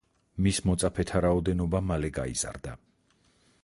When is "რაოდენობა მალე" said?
1.27-2.13